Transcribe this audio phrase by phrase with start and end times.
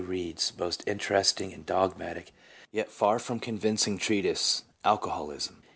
[0.07, 2.33] Reid's most interesting and dogmatic,
[2.71, 5.61] yet far from convincing treatise, Alcoholism.